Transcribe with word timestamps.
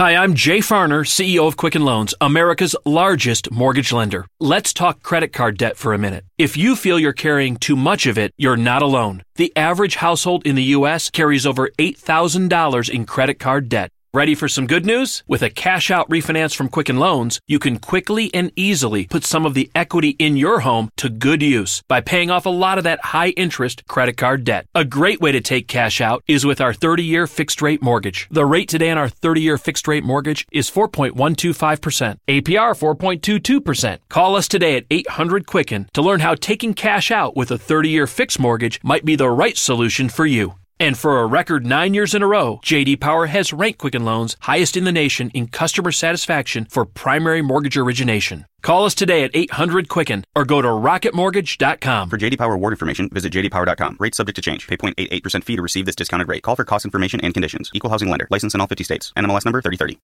Hi, 0.00 0.16
I'm 0.16 0.32
Jay 0.32 0.60
Farner, 0.60 1.04
CEO 1.04 1.46
of 1.46 1.58
Quicken 1.58 1.84
Loans, 1.84 2.14
America's 2.22 2.74
largest 2.86 3.50
mortgage 3.50 3.92
lender. 3.92 4.26
Let's 4.40 4.72
talk 4.72 5.02
credit 5.02 5.34
card 5.34 5.58
debt 5.58 5.76
for 5.76 5.92
a 5.92 5.98
minute. 5.98 6.24
If 6.38 6.56
you 6.56 6.74
feel 6.74 6.98
you're 6.98 7.12
carrying 7.12 7.58
too 7.58 7.76
much 7.76 8.06
of 8.06 8.16
it, 8.16 8.32
you're 8.38 8.56
not 8.56 8.80
alone. 8.80 9.24
The 9.34 9.52
average 9.54 9.96
household 9.96 10.46
in 10.46 10.54
the 10.54 10.72
U.S. 10.78 11.10
carries 11.10 11.44
over 11.44 11.68
$8,000 11.78 12.88
in 12.88 13.04
credit 13.04 13.34
card 13.34 13.68
debt. 13.68 13.90
Ready 14.12 14.34
for 14.34 14.48
some 14.48 14.66
good 14.66 14.84
news? 14.84 15.22
With 15.28 15.40
a 15.40 15.50
cash 15.50 15.88
out 15.88 16.10
refinance 16.10 16.52
from 16.52 16.68
Quicken 16.68 16.98
Loans, 16.98 17.40
you 17.46 17.60
can 17.60 17.78
quickly 17.78 18.28
and 18.34 18.50
easily 18.56 19.06
put 19.06 19.24
some 19.24 19.46
of 19.46 19.54
the 19.54 19.70
equity 19.72 20.16
in 20.18 20.36
your 20.36 20.60
home 20.60 20.90
to 20.96 21.08
good 21.08 21.40
use 21.42 21.84
by 21.86 22.00
paying 22.00 22.28
off 22.28 22.44
a 22.44 22.48
lot 22.50 22.76
of 22.76 22.82
that 22.82 23.04
high 23.04 23.28
interest 23.28 23.86
credit 23.86 24.16
card 24.16 24.42
debt. 24.42 24.66
A 24.74 24.84
great 24.84 25.20
way 25.20 25.30
to 25.30 25.40
take 25.40 25.68
cash 25.68 26.00
out 26.00 26.24
is 26.26 26.44
with 26.44 26.60
our 26.60 26.72
30 26.72 27.04
year 27.04 27.28
fixed 27.28 27.62
rate 27.62 27.82
mortgage. 27.82 28.26
The 28.32 28.44
rate 28.44 28.68
today 28.68 28.90
on 28.90 28.98
our 28.98 29.08
30 29.08 29.42
year 29.42 29.58
fixed 29.58 29.86
rate 29.86 30.02
mortgage 30.02 30.44
is 30.50 30.68
4.125%, 30.68 32.16
APR 32.26 32.74
4.22%. 32.98 33.98
Call 34.08 34.34
us 34.34 34.48
today 34.48 34.76
at 34.76 34.86
800 34.90 35.46
Quicken 35.46 35.88
to 35.92 36.02
learn 36.02 36.18
how 36.18 36.34
taking 36.34 36.74
cash 36.74 37.12
out 37.12 37.36
with 37.36 37.52
a 37.52 37.58
30 37.58 37.90
year 37.90 38.08
fixed 38.08 38.40
mortgage 38.40 38.80
might 38.82 39.04
be 39.04 39.14
the 39.14 39.30
right 39.30 39.56
solution 39.56 40.08
for 40.08 40.26
you. 40.26 40.54
And 40.80 40.96
for 40.96 41.20
a 41.20 41.26
record 41.26 41.66
nine 41.66 41.92
years 41.92 42.14
in 42.14 42.22
a 42.22 42.26
row, 42.26 42.58
JD 42.64 43.00
Power 43.00 43.26
has 43.26 43.52
ranked 43.52 43.80
Quicken 43.80 44.06
Loans 44.06 44.34
highest 44.40 44.78
in 44.78 44.84
the 44.84 44.92
nation 44.92 45.28
in 45.34 45.48
customer 45.48 45.92
satisfaction 45.92 46.66
for 46.70 46.86
primary 46.86 47.42
mortgage 47.42 47.76
origination. 47.76 48.46
Call 48.62 48.86
us 48.86 48.94
today 48.94 49.22
at 49.22 49.30
800 49.34 49.90
Quicken 49.90 50.24
or 50.34 50.46
go 50.46 50.62
to 50.62 50.68
rocketmortgage.com. 50.68 52.08
For 52.08 52.16
JD 52.16 52.38
Power 52.38 52.54
award 52.54 52.72
information, 52.72 53.10
visit 53.10 53.30
jdpower.com. 53.34 53.98
Rates 54.00 54.16
subject 54.16 54.36
to 54.36 54.42
change. 54.42 54.66
Pay 54.66 54.78
0.88% 54.78 55.44
fee 55.44 55.56
to 55.56 55.62
receive 55.62 55.84
this 55.84 55.96
discounted 55.96 56.28
rate. 56.28 56.42
Call 56.42 56.56
for 56.56 56.64
cost 56.64 56.86
information 56.86 57.20
and 57.20 57.34
conditions. 57.34 57.70
Equal 57.74 57.90
housing 57.90 58.08
lender. 58.08 58.26
License 58.30 58.54
in 58.54 58.62
all 58.62 58.66
50 58.66 58.82
states. 58.82 59.12
NMLS 59.18 59.44
number 59.44 59.60
3030. 59.60 59.98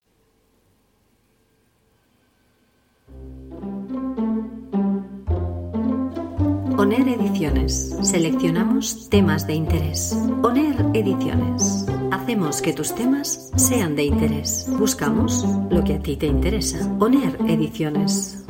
ONER 6.78 7.08
Ediciones. 7.08 7.96
Seleccionamos 8.02 9.08
temas 9.08 9.46
de 9.46 9.54
interés. 9.54 10.12
ONER 10.42 10.76
Ediciones. 10.92 11.86
Hacemos 12.12 12.60
que 12.60 12.74
tus 12.74 12.94
temas 12.94 13.50
sean 13.56 13.96
de 13.96 14.04
interés. 14.04 14.66
Buscamos 14.68 15.42
lo 15.70 15.82
que 15.82 15.94
a 15.94 16.00
ti 16.00 16.16
te 16.16 16.26
interesa. 16.26 16.86
ONER 17.00 17.38
Ediciones. 17.48 18.44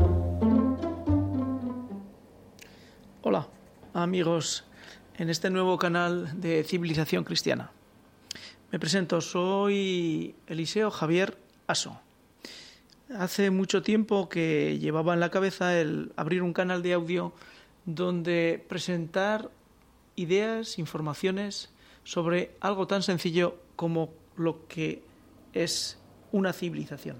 Hola, 3.22 3.46
amigos, 3.94 4.64
en 5.18 5.30
este 5.30 5.48
nuevo 5.48 5.78
canal 5.78 6.40
de 6.40 6.64
Civilización 6.64 7.22
Cristiana. 7.22 7.70
Me 8.72 8.80
presento, 8.80 9.20
soy 9.20 10.34
Eliseo 10.48 10.90
Javier 10.90 11.38
Aso. 11.68 12.00
Hace 13.16 13.50
mucho 13.50 13.82
tiempo 13.82 14.28
que 14.28 14.80
llevaba 14.80 15.14
en 15.14 15.20
la 15.20 15.30
cabeza 15.30 15.78
el 15.78 16.12
abrir 16.16 16.42
un 16.42 16.52
canal 16.52 16.82
de 16.82 16.94
audio 16.94 17.32
donde 17.86 18.64
presentar 18.68 19.50
ideas, 20.16 20.78
informaciones 20.78 21.70
sobre 22.04 22.50
algo 22.60 22.86
tan 22.86 23.02
sencillo 23.02 23.58
como 23.76 24.12
lo 24.36 24.66
que 24.66 25.02
es 25.52 25.98
una 26.32 26.52
civilización, 26.52 27.16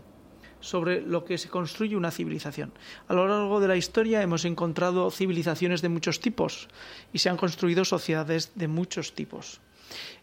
sobre 0.61 1.01
lo 1.01 1.25
que 1.25 1.39
se 1.39 1.49
construye 1.49 1.97
una 1.97 2.11
civilización. 2.11 2.73
A 3.09 3.15
lo 3.15 3.29
largo 3.29 3.61
de 3.61 3.69
la 3.69 3.77
historia 3.77 4.23
hemos 4.23 4.45
encontrado 4.45 5.11
civilizaciones 5.11 5.83
de 5.83 5.89
muchos 5.89 6.21
tipos 6.21 6.69
y 7.13 7.21
se 7.21 7.31
han 7.31 7.37
construido 7.37 7.85
sociedades 7.85 8.53
de 8.57 8.69
muchos 8.69 9.15
tipos. 9.15 9.61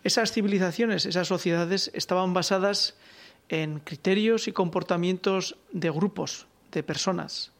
Esas 0.04 0.34
civilizaciones, 0.34 1.06
esas 1.06 1.30
sociedades 1.30 1.90
estaban 1.94 2.34
basadas 2.34 2.96
en 3.48 3.80
criterios 3.80 4.48
y 4.48 4.52
comportamientos 4.52 5.56
de 5.72 5.90
grupos, 5.90 6.48
de 6.72 6.84
personas, 6.84 7.53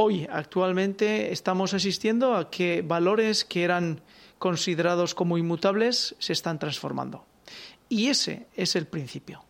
Hoy, 0.00 0.28
actualmente, 0.30 1.32
estamos 1.32 1.74
asistiendo 1.74 2.36
a 2.36 2.52
que 2.52 2.84
valores 2.86 3.44
que 3.44 3.64
eran 3.64 4.00
considerados 4.38 5.12
como 5.12 5.38
inmutables 5.38 6.14
se 6.20 6.32
están 6.32 6.60
transformando. 6.60 7.24
Y 7.88 8.06
ese 8.06 8.46
es 8.54 8.76
el 8.76 8.86
principio. 8.86 9.44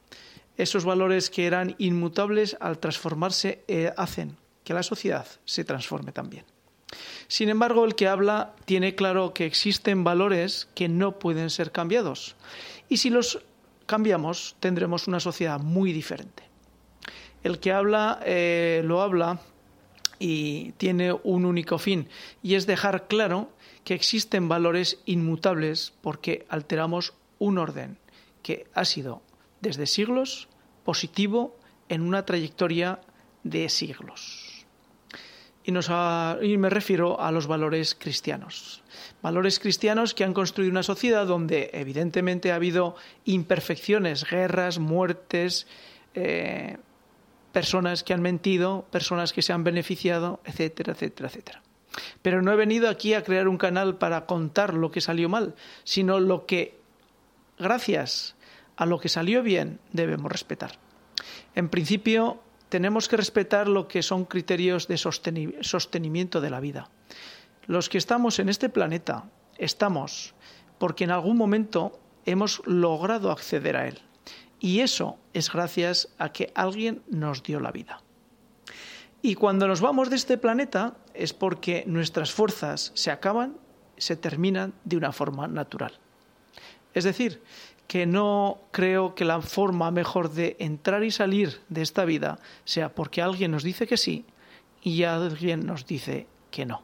Esos 0.56 0.86
valores 0.86 1.28
que 1.28 1.44
eran 1.44 1.75
inmutables 1.76 2.56
al 2.60 2.78
transformarse 2.78 3.62
eh, 3.69 3.92
hacen 3.98 4.38
que 4.64 4.72
la 4.72 4.82
sociedad 4.82 5.26
se 5.44 5.64
transforme 5.64 6.12
también. 6.12 6.47
Sin 7.26 7.50
embargo, 7.50 7.84
el 7.84 7.94
que 7.94 8.09
habla 8.09 8.54
tiene 8.65 8.94
claro 8.94 9.34
que 9.34 9.44
existen 9.44 10.03
valores 10.03 10.66
que 10.75 10.88
no 10.88 11.19
pueden 11.19 11.50
ser 11.50 11.72
cambiados. 11.72 12.36
Y 12.88 12.97
si 12.97 13.10
los 13.10 13.41
cambiamos, 13.84 14.56
tendremos 14.60 15.09
una 15.09 15.20
sociedad 15.20 15.60
muy 15.60 15.92
diferente. 15.92 16.42
El 17.42 17.59
que 17.60 17.70
habla 17.70 18.19
eh, 18.25 18.80
lo 18.86 19.03
habla 19.03 19.42
y 20.18 20.72
tiene 20.72 21.12
un 21.12 21.44
único 21.44 21.78
fin, 21.78 22.08
y 22.42 22.54
es 22.54 22.66
dejar 22.66 23.08
claro 23.08 23.50
que 23.84 23.94
existen 23.94 24.48
valores 24.48 24.98
inmutables 25.06 25.94
porque 26.02 26.46
alteramos 26.48 27.14
un 27.38 27.58
orden 27.58 27.98
que 28.42 28.66
ha 28.74 28.84
sido 28.84 29.22
desde 29.60 29.86
siglos 29.86 30.48
positivo 30.84 31.56
en 31.88 32.02
una 32.02 32.24
trayectoria 32.24 33.00
de 33.44 33.68
siglos. 33.68 34.66
Y, 35.64 35.70
y, 35.70 36.56
me 36.56 36.70
refiero 36.70 37.20
a 37.20 37.30
los 37.30 37.46
valores 37.46 37.94
cristianos. 37.94 38.82
Valores 39.20 39.58
cristianos 39.58 40.14
que 40.14 40.24
han 40.24 40.32
construido 40.32 40.70
una 40.70 40.82
sociedad 40.82 41.26
donde 41.26 41.68
evidentemente 41.74 42.52
ha 42.52 42.54
habido 42.54 42.96
imperfecciones, 43.26 44.24
guerras, 44.24 44.78
muertes, 44.78 45.66
eh, 46.14 46.78
personas 47.53 48.04
que 48.04 48.14
han 48.14 48.22
mentido, 48.22 48.86
personas 48.91 49.32
que 49.32 49.42
se 49.42 49.53
han 49.53 49.64
beneficiado, 49.64 50.41
etcétera, 50.44 50.92
etcétera, 50.92 51.28
etcétera. 51.28 51.62
Pero 52.22 52.42
no 52.42 52.53
he 52.53 52.56
venido 52.56 52.88
aquí 52.88 53.14
a 53.14 53.25
crear 53.25 53.48
un 53.48 53.59
canal 53.59 53.97
para 53.97 54.26
contar 54.26 54.75
lo 54.75 54.91
que 54.91 55.00
salió 55.00 55.28
mal, 55.28 55.54
sino 55.84 56.20
lo 56.20 56.47
que, 56.47 56.78
gracias 57.59 58.36
a 58.76 58.86
lo 58.86 59.00
que 59.00 59.09
salió 59.09 59.42
bien, 59.42 59.81
debemos 59.92 60.31
respetar. 60.31 60.78
En 61.54 61.69
principio, 61.69 62.41
tenemos 62.69 63.09
que 63.09 63.16
respetar 63.16 63.69
lo 63.69 63.88
que 63.88 64.03
son 64.03 64.25
criterios 64.25 64.86
de 64.88 64.98
sostenimiento 64.98 66.41
de 66.41 66.50
la 66.50 66.60
vida. 66.60 66.91
Los 67.66 67.88
que 67.88 67.98
estamos 67.98 68.38
en 68.38 68.48
este 68.48 68.69
planeta 68.69 69.25
estamos 69.56 70.34
porque 70.78 71.04
en 71.04 71.10
algún 71.10 71.36
momento 71.36 71.98
hemos 72.25 72.62
logrado 72.66 73.30
acceder 73.30 73.76
a 73.76 73.88
él. 73.88 73.98
Y 74.60 74.80
eso 74.80 75.19
es 75.32 75.52
gracias 75.52 76.08
a 76.19 76.32
que 76.32 76.52
alguien 76.54 77.02
nos 77.08 77.42
dio 77.42 77.60
la 77.60 77.70
vida. 77.70 78.02
Y 79.22 79.34
cuando 79.34 79.66
nos 79.66 79.80
vamos 79.80 80.10
de 80.10 80.16
este 80.16 80.38
planeta 80.38 80.96
es 81.14 81.32
porque 81.32 81.84
nuestras 81.86 82.32
fuerzas 82.32 82.92
se 82.94 83.10
acaban, 83.10 83.56
se 83.97 84.16
terminan 84.16 84.74
de 84.84 84.97
una 84.97 85.12
forma 85.12 85.48
natural. 85.48 85.98
Es 86.94 87.04
decir, 87.04 87.42
que 87.88 88.06
no 88.06 88.60
creo 88.70 89.14
que 89.14 89.24
la 89.24 89.41
forma 89.41 89.91
mejor 89.91 90.30
de 90.30 90.56
entrar 90.60 91.02
y 91.02 91.10
salir 91.10 91.60
de 91.68 91.82
esta 91.82 92.04
vida 92.04 92.38
sea 92.64 92.94
porque 92.94 93.22
alguien 93.22 93.50
nos 93.50 93.62
dice 93.62 93.86
que 93.86 93.97
sí 93.97 94.24
y 94.82 95.02
alguien 95.02 95.66
nos 95.66 95.86
dice 95.86 96.26
que 96.50 96.66
no. 96.66 96.82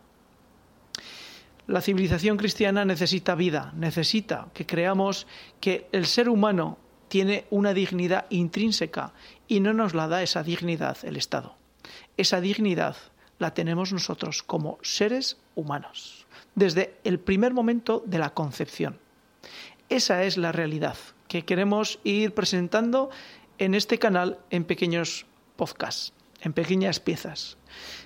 La 1.67 1.81
civilización 1.81 2.37
cristiana 2.37 2.85
necesita 2.85 3.35
vida, 3.35 3.73
necesita 3.77 4.49
que 4.53 4.67
creamos 4.67 5.27
que 5.61 5.89
el 5.93 6.07
ser 6.07 6.29
humano 6.29 6.79
tiene 7.15 7.45
una 7.51 7.75
dignidad 7.75 8.27
intrínseca 8.29 9.13
y 9.47 9.61
no 9.61 9.73
nos 9.73 9.95
la 9.95 10.09
da 10.09 10.25
esa 10.25 10.43
dignidad 10.43 10.99
el 11.05 11.17
Estado. 11.17 11.55
Esa 12.17 12.41
dignidad 12.41 12.97
la 13.39 13.55
tenemos 13.55 13.93
nosotros 13.93 14.43
como 14.43 14.81
seres 14.83 15.37
humanos, 15.55 16.27
desde 16.57 16.97
el 17.05 17.21
primer 17.21 17.55
momento 17.55 18.03
de 18.05 18.19
la 18.19 18.35
concepción. 18.35 18.99
Esa 19.89 20.25
es 20.25 20.37
la 20.37 20.51
realidad 20.51 20.97
que 21.29 21.45
queremos 21.45 22.01
ir 22.03 22.35
presentando 22.35 23.11
en 23.59 23.77
este 23.77 24.01
canal 24.01 24.41
en 24.51 24.65
pequeños 24.65 25.25
podcasts, 25.55 26.13
en 26.41 26.53
pequeñas 26.53 26.99
piezas. 26.99 27.59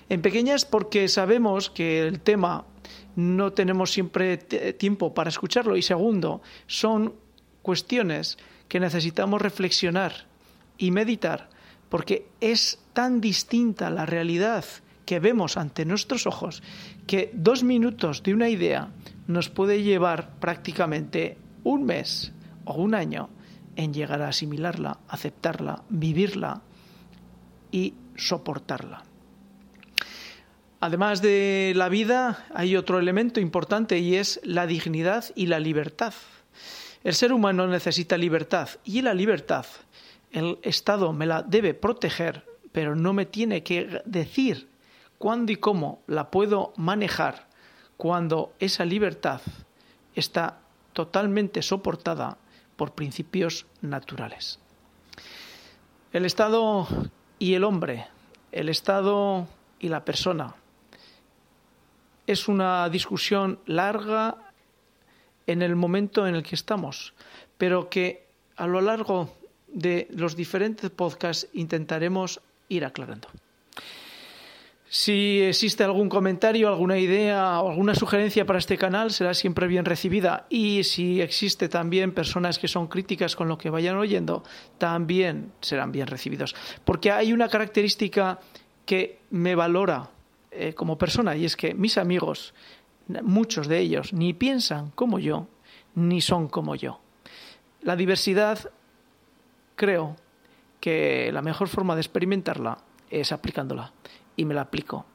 En 0.07 0.21
pequeñas 0.21 0.65
porque 0.65 1.07
sabemos 1.07 1.71
que 1.71 2.03
el 2.07 2.19
tema 2.19 2.67
no 3.15 3.53
tenemos 3.53 3.91
siempre 3.91 4.37
tiempo 4.37 5.15
para 5.15 5.31
escucharlo 5.31 5.75
y 5.77 5.81
segundo, 5.81 6.43
son 6.67 7.15
cuestiones 7.63 8.37
que 8.69 8.79
necesitamos 8.79 9.41
reflexionar 9.41 10.27
y 10.77 10.91
meditar, 10.91 11.49
porque 11.89 12.27
es 12.39 12.79
tan 12.93 13.19
distinta 13.19 13.89
la 13.89 14.05
realidad 14.05 14.63
que 15.05 15.19
vemos 15.19 15.57
ante 15.57 15.85
nuestros 15.85 16.27
ojos 16.27 16.61
que 17.07 17.31
dos 17.33 17.63
minutos 17.63 18.21
de 18.21 18.33
una 18.33 18.47
idea 18.47 18.91
nos 19.27 19.49
puede 19.49 19.81
llevar 19.81 20.39
prácticamente 20.39 21.37
un 21.63 21.83
mes 21.83 22.31
o 22.63 22.75
un 22.75 22.93
año 22.93 23.29
en 23.75 23.93
llegar 23.93 24.21
a 24.21 24.29
asimilarla, 24.29 24.99
aceptarla, 25.07 25.83
vivirla 25.89 26.61
y 27.71 27.95
soportarla. 28.15 29.03
Además 30.81 31.21
de 31.21 31.73
la 31.75 31.89
vida, 31.89 32.45
hay 32.53 32.75
otro 32.75 32.99
elemento 32.99 33.39
importante 33.39 33.99
y 33.99 34.15
es 34.15 34.39
la 34.43 34.67
dignidad 34.67 35.25
y 35.35 35.47
la 35.47 35.59
libertad. 35.59 36.13
El 37.03 37.13
ser 37.13 37.31
humano 37.31 37.67
necesita 37.67 38.17
libertad 38.17 38.69
y 38.83 39.01
la 39.01 39.13
libertad 39.13 39.65
el 40.31 40.59
Estado 40.61 41.11
me 41.13 41.25
la 41.25 41.41
debe 41.41 41.73
proteger, 41.73 42.45
pero 42.71 42.95
no 42.95 43.13
me 43.13 43.25
tiene 43.25 43.63
que 43.63 44.01
decir 44.05 44.69
cuándo 45.17 45.51
y 45.51 45.55
cómo 45.55 46.01
la 46.07 46.29
puedo 46.29 46.73
manejar 46.77 47.47
cuando 47.97 48.53
esa 48.59 48.85
libertad 48.85 49.41
está 50.15 50.59
totalmente 50.93 51.61
soportada 51.61 52.37
por 52.75 52.93
principios 52.93 53.65
naturales. 53.81 54.59
El 56.13 56.25
Estado 56.25 56.87
y 57.39 57.53
el 57.55 57.63
hombre, 57.63 58.07
el 58.51 58.69
Estado 58.69 59.47
y 59.79 59.89
la 59.89 60.05
persona, 60.05 60.55
es 62.27 62.47
una 62.47 62.87
discusión 62.89 63.59
larga 63.65 64.48
en 65.49 65.63
el 65.63 65.75
momento 65.75 66.27
en 66.27 66.35
el 66.35 66.43
que 66.43 66.55
estamos, 66.55 67.13
pero 67.57 67.89
que 67.89 68.27
a 68.55 68.67
lo 68.67 68.81
largo 68.81 69.33
de 69.67 70.07
los 70.11 70.35
diferentes 70.35 70.89
podcasts 70.91 71.47
intentaremos 71.53 72.39
ir 72.69 72.85
aclarando. 72.85 73.27
Si 74.91 75.41
existe 75.41 75.83
algún 75.83 76.09
comentario, 76.09 76.67
alguna 76.67 76.97
idea 76.97 77.61
o 77.61 77.69
alguna 77.69 77.93
sugerencia 77.93 78.45
para 78.45 78.57
este 78.59 78.77
canal, 78.77 79.11
será 79.11 79.33
siempre 79.33 79.67
bien 79.67 79.85
recibida. 79.85 80.47
Y 80.49 80.83
si 80.83 81.21
existe 81.21 81.69
también 81.69 82.11
personas 82.11 82.57
que 82.57 82.67
son 82.67 82.87
críticas 82.87 83.35
con 83.35 83.47
lo 83.47 83.57
que 83.57 83.69
vayan 83.69 83.97
oyendo, 83.97 84.43
también 84.79 85.51
serán 85.61 85.91
bien 85.91 86.07
recibidos. 86.07 86.55
Porque 86.85 87.11
hay 87.11 87.33
una 87.33 87.49
característica 87.49 88.39
que 88.85 89.19
me 89.29 89.53
valora 89.53 90.09
eh, 90.51 90.73
como 90.73 90.97
persona 90.97 91.35
y 91.35 91.45
es 91.45 91.55
que 91.55 91.75
mis 91.75 91.99
amigos, 91.99 92.55
muchos 93.23 93.67
de 93.67 93.79
ellos, 93.79 94.13
ni 94.13 94.33
piensan 94.33 94.91
como 94.91 95.19
yo, 95.19 95.47
ni 95.95 96.21
son 96.21 96.47
como 96.47 96.75
yo. 96.75 96.99
La 97.81 97.95
diversidad, 97.95 98.71
creo 99.75 100.15
que 100.79 101.31
la 101.31 101.41
mejor 101.41 101.67
forma 101.67 101.95
de 101.95 102.01
experimentarla 102.01 102.79
es 103.09 103.31
aplicándola 103.31 103.93
y 104.35 104.45
me 104.45 104.53
la 104.53 104.61
aplico. 104.61 105.05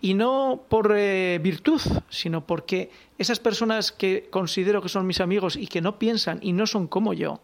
Y 0.00 0.14
no 0.14 0.64
por 0.68 0.92
eh, 0.96 1.38
virtud, 1.42 1.80
sino 2.08 2.46
porque 2.46 2.90
esas 3.18 3.38
personas 3.38 3.92
que 3.92 4.28
considero 4.30 4.82
que 4.82 4.88
son 4.88 5.06
mis 5.06 5.20
amigos 5.20 5.56
y 5.56 5.66
que 5.66 5.80
no 5.80 5.98
piensan 5.98 6.40
y 6.42 6.52
no 6.52 6.66
son 6.66 6.88
como 6.88 7.12
yo, 7.12 7.40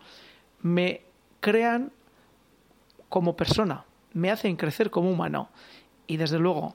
me 0.63 1.03
crean 1.41 1.93
como 3.09 3.37
persona, 3.37 3.85
me 4.13 4.31
hacen 4.31 4.57
crecer 4.57 4.91
como 4.91 5.11
humano 5.11 5.51
y 6.07 6.17
desde 6.17 6.39
luego 6.39 6.75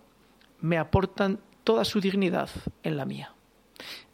me 0.61 0.77
aportan 0.77 1.39
toda 1.63 1.85
su 1.85 2.01
dignidad 2.01 2.49
en 2.83 2.97
la 2.97 3.05
mía. 3.05 3.33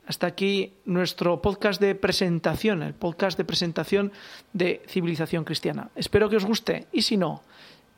Hasta 0.05 0.27
aquí 0.27 0.73
nuestro 0.85 1.41
podcast 1.41 1.81
de 1.81 1.95
presentación, 1.95 2.81
el 2.81 2.93
podcast 2.93 3.37
de 3.37 3.43
presentación 3.43 4.11
de 4.53 4.81
civilización 4.87 5.43
cristiana. 5.43 5.89
Espero 5.95 6.29
que 6.29 6.37
os 6.37 6.45
guste 6.45 6.87
y 6.93 7.01
si 7.01 7.17
no, 7.17 7.43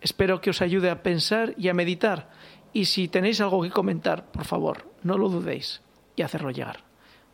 Espero 0.01 0.39
que 0.39 0.49
os 0.49 0.61
ayude 0.61 0.89
a 0.89 1.03
pensar 1.03 1.53
y 1.57 1.67
a 1.67 1.73
meditar. 1.73 2.29
Y 2.71 2.85
si 2.85 3.07
tenéis 3.07 3.41
algo 3.41 3.61
que 3.61 3.71
comentar, 3.71 4.31
por 4.31 4.45
favor, 4.45 4.87
no 5.03 5.17
lo 5.17 5.29
dudéis 5.29 5.81
y 6.15 6.21
hacerlo 6.21 6.51
llegar. 6.51 6.83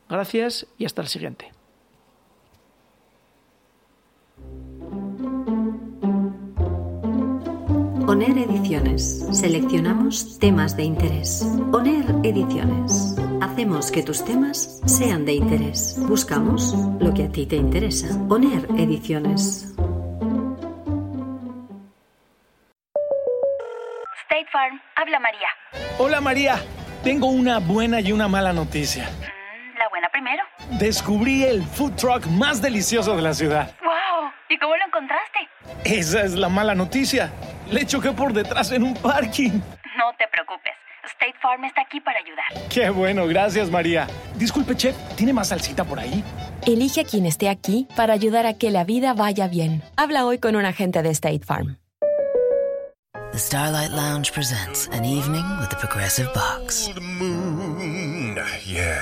Gracias 0.09 0.67
y 0.77 0.85
hasta 0.85 1.01
el 1.01 1.07
siguiente. 1.07 1.54
ONER 8.07 8.37
Ediciones. 8.37 9.25
Seleccionamos 9.31 10.39
temas 10.39 10.77
de 10.77 10.83
interés. 10.83 11.45
ONER 11.71 12.05
Ediciones. 12.23 13.15
Hacemos 13.41 13.91
que 13.91 14.03
tus 14.03 14.23
temas 14.23 14.81
sean 14.85 15.25
de 15.25 15.33
interés. 15.33 15.95
Buscamos 16.07 16.73
lo 16.99 17.13
que 17.13 17.25
a 17.25 17.29
ti 17.29 17.45
te 17.45 17.55
interesa. 17.55 18.07
ONER 18.29 18.67
Ediciones. 18.77 19.75
Habla 24.95 25.19
María. 25.19 25.47
Hola 25.99 26.21
María, 26.21 26.55
tengo 27.03 27.27
una 27.27 27.59
buena 27.59 27.99
y 27.99 28.11
una 28.11 28.27
mala 28.27 28.53
noticia. 28.53 29.03
Mm, 29.03 29.77
la 29.77 29.89
buena 29.89 30.09
primero. 30.09 30.43
Descubrí 30.79 31.43
el 31.43 31.63
food 31.63 31.93
truck 31.95 32.25
más 32.27 32.61
delicioso 32.61 33.15
de 33.15 33.21
la 33.21 33.33
ciudad. 33.33 33.75
¡Wow! 33.83 34.31
¿Y 34.49 34.57
cómo 34.57 34.75
lo 34.77 34.85
encontraste? 34.85 35.39
Esa 35.83 36.23
es 36.23 36.33
la 36.33 36.47
mala 36.49 36.73
noticia. 36.73 37.31
Le 37.71 37.85
choqué 37.85 38.11
por 38.11 38.33
detrás 38.33 38.71
en 38.71 38.83
un 38.83 38.93
parking. 38.93 39.51
No 39.97 40.11
te 40.17 40.27
preocupes. 40.31 40.73
State 41.05 41.35
Farm 41.41 41.63
está 41.65 41.81
aquí 41.81 41.99
para 42.01 42.19
ayudar. 42.19 42.69
Qué 42.69 42.89
bueno, 42.89 43.27
gracias 43.27 43.69
María. 43.69 44.07
Disculpe, 44.35 44.75
chef, 44.75 44.95
¿tiene 45.15 45.33
más 45.33 45.49
salsita 45.49 45.83
por 45.83 45.99
ahí? 45.99 46.23
Elige 46.65 47.01
a 47.01 47.03
quien 47.03 47.25
esté 47.25 47.49
aquí 47.49 47.87
para 47.95 48.13
ayudar 48.13 48.45
a 48.45 48.53
que 48.55 48.71
la 48.71 48.83
vida 48.83 49.13
vaya 49.13 49.47
bien. 49.47 49.83
Habla 49.97 50.25
hoy 50.25 50.39
con 50.39 50.55
un 50.55 50.65
agente 50.65 51.01
de 51.03 51.09
State 51.11 51.45
Farm. 51.45 51.77
The 53.31 53.39
Starlight 53.39 53.91
Lounge 53.91 54.31
presents 54.31 54.87
an 54.93 55.03
evening 55.03 55.43
with 55.59 55.69
the 55.69 55.75
Progressive 55.75 56.29
Box. 56.33 56.89
Moon, 56.99 58.37
yeah. 58.65 59.01